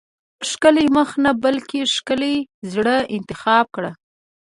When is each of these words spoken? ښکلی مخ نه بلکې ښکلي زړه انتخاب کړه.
ښکلی 0.49 0.85
مخ 0.95 1.09
نه 1.23 1.31
بلکې 1.43 1.79
ښکلي 1.95 2.35
زړه 2.73 2.95
انتخاب 3.15 3.65
کړه. 3.75 3.91